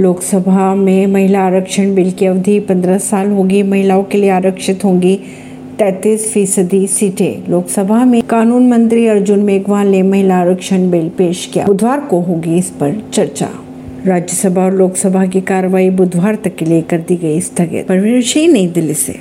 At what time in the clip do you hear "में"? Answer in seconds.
0.74-1.06, 8.04-8.22